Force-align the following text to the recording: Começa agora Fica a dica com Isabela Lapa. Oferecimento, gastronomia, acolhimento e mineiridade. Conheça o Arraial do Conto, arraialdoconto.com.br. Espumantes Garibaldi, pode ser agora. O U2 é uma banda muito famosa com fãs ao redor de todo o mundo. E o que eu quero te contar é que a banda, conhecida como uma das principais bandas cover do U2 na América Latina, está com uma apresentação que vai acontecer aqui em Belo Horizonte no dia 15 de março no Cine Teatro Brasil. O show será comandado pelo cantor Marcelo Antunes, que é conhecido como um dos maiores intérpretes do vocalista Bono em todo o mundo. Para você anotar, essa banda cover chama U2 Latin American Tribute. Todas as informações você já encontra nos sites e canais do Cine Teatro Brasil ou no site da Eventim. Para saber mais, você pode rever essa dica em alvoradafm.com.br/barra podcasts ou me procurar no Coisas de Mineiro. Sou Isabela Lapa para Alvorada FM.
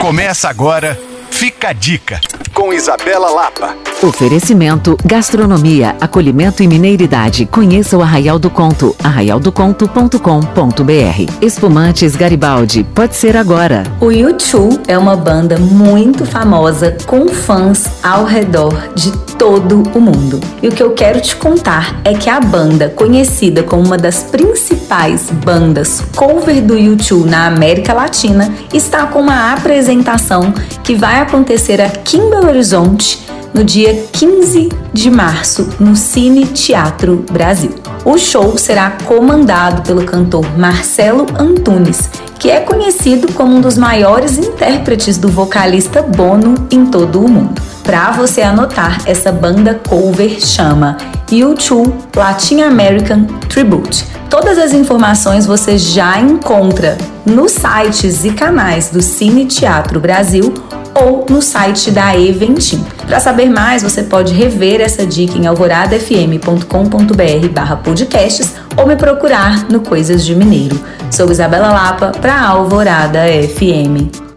Começa 0.00 0.48
agora 0.48 0.98
Fica 1.30 1.68
a 1.68 1.72
dica 1.72 2.20
com 2.52 2.72
Isabela 2.74 3.30
Lapa. 3.30 3.74
Oferecimento, 4.02 4.96
gastronomia, 5.02 5.96
acolhimento 5.98 6.62
e 6.62 6.68
mineiridade. 6.68 7.46
Conheça 7.46 7.96
o 7.96 8.02
Arraial 8.02 8.38
do 8.38 8.50
Conto, 8.50 8.94
arraialdoconto.com.br. 9.02 10.92
Espumantes 11.40 12.14
Garibaldi, 12.16 12.84
pode 12.94 13.16
ser 13.16 13.34
agora. 13.36 13.84
O 13.98 14.06
U2 14.08 14.80
é 14.88 14.98
uma 14.98 15.16
banda 15.16 15.58
muito 15.58 16.26
famosa 16.26 16.98
com 17.06 17.26
fãs 17.28 17.86
ao 18.02 18.24
redor 18.26 18.74
de 18.94 19.10
todo 19.38 19.82
o 19.94 20.00
mundo. 20.00 20.38
E 20.62 20.68
o 20.68 20.72
que 20.72 20.82
eu 20.82 20.92
quero 20.92 21.18
te 21.20 21.34
contar 21.36 21.98
é 22.04 22.12
que 22.12 22.28
a 22.28 22.40
banda, 22.40 22.90
conhecida 22.90 23.62
como 23.62 23.84
uma 23.86 23.96
das 23.96 24.24
principais 24.24 25.30
bandas 25.30 26.02
cover 26.14 26.60
do 26.60 26.74
U2 26.74 27.24
na 27.24 27.46
América 27.46 27.94
Latina, 27.94 28.52
está 28.74 29.06
com 29.06 29.20
uma 29.22 29.54
apresentação 29.54 30.52
que 30.90 30.96
vai 30.96 31.20
acontecer 31.20 31.80
aqui 31.80 32.16
em 32.16 32.28
Belo 32.30 32.48
Horizonte 32.48 33.24
no 33.54 33.62
dia 33.62 33.94
15 34.10 34.70
de 34.92 35.08
março 35.08 35.68
no 35.78 35.94
Cine 35.94 36.46
Teatro 36.48 37.24
Brasil. 37.30 37.70
O 38.04 38.18
show 38.18 38.58
será 38.58 38.94
comandado 39.04 39.82
pelo 39.82 40.02
cantor 40.02 40.44
Marcelo 40.58 41.26
Antunes, 41.38 42.10
que 42.40 42.50
é 42.50 42.58
conhecido 42.58 43.32
como 43.34 43.54
um 43.54 43.60
dos 43.60 43.78
maiores 43.78 44.36
intérpretes 44.36 45.16
do 45.16 45.28
vocalista 45.28 46.02
Bono 46.02 46.54
em 46.72 46.84
todo 46.84 47.24
o 47.24 47.30
mundo. 47.30 47.62
Para 47.84 48.10
você 48.10 48.42
anotar, 48.42 48.98
essa 49.06 49.30
banda 49.30 49.80
cover 49.88 50.40
chama 50.40 50.96
U2 51.28 51.88
Latin 52.16 52.62
American 52.62 53.26
Tribute. 53.48 54.04
Todas 54.28 54.58
as 54.58 54.72
informações 54.72 55.46
você 55.46 55.78
já 55.78 56.18
encontra 56.20 56.98
nos 57.24 57.52
sites 57.52 58.24
e 58.24 58.30
canais 58.32 58.88
do 58.90 59.00
Cine 59.00 59.44
Teatro 59.46 60.00
Brasil 60.00 60.52
ou 61.00 61.24
no 61.28 61.40
site 61.42 61.90
da 61.92 62.16
Eventim. 62.18 62.82
Para 63.06 63.18
saber 63.20 63.48
mais, 63.48 63.82
você 63.82 64.02
pode 64.02 64.34
rever 64.34 64.80
essa 64.82 65.06
dica 65.06 65.36
em 65.38 65.46
alvoradafm.com.br/barra 65.46 67.76
podcasts 67.76 68.52
ou 68.76 68.86
me 68.86 68.96
procurar 68.96 69.68
no 69.70 69.80
Coisas 69.80 70.22
de 70.24 70.34
Mineiro. 70.34 70.78
Sou 71.10 71.30
Isabela 71.30 71.72
Lapa 71.72 72.12
para 72.20 72.38
Alvorada 72.40 73.20
FM. 73.26 74.29